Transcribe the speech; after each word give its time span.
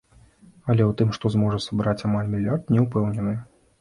Але 0.69 0.83
ў 0.85 0.91
тым, 1.01 1.11
што 1.19 1.31
зможа 1.35 1.59
сабраць 1.67 2.05
амаль 2.09 2.33
мільярд, 2.33 2.75
не 2.77 2.81
ўпэўнены. 2.87 3.37